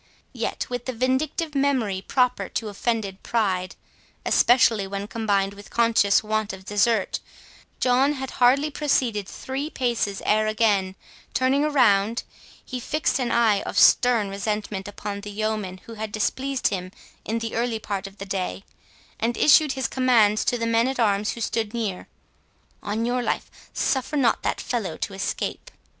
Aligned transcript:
Yet, 0.33 0.67
with 0.67 0.85
the 0.85 0.93
vindictive 0.93 1.53
memory 1.53 2.01
proper 2.01 2.49
to 2.49 2.69
offended 2.69 3.21
pride, 3.21 3.75
especially 4.25 4.87
when 4.87 5.05
combined 5.07 5.53
with 5.53 5.69
conscious 5.69 6.23
want 6.23 6.53
of 6.53 6.65
desert, 6.65 7.19
John 7.79 8.13
had 8.13 8.31
hardly 8.41 8.71
proceeded 8.71 9.27
three 9.27 9.69
paces, 9.69 10.19
ere 10.25 10.47
again, 10.47 10.95
turning 11.35 11.63
around, 11.63 12.23
he 12.65 12.79
fixed 12.79 13.19
an 13.19 13.29
eye 13.29 13.61
of 13.61 13.77
stern 13.77 14.29
resentment 14.31 14.87
upon 14.87 15.21
the 15.21 15.29
yeoman 15.29 15.77
who 15.85 15.93
had 15.93 16.11
displeased 16.11 16.69
him 16.69 16.91
in 17.23 17.37
the 17.37 17.53
early 17.53 17.77
part 17.77 18.07
of 18.07 18.17
the 18.17 18.25
day, 18.25 18.63
and 19.19 19.37
issued 19.37 19.73
his 19.73 19.87
commands 19.87 20.43
to 20.45 20.57
the 20.57 20.65
men 20.65 20.87
at 20.87 20.99
arms 20.99 21.33
who 21.33 21.41
stood 21.41 21.75
near—"On 21.75 23.05
your 23.05 23.21
life, 23.21 23.51
suffer 23.71 24.17
not 24.17 24.41
that 24.41 24.61
fellow 24.61 24.97
to 24.97 25.13
escape." 25.13 25.69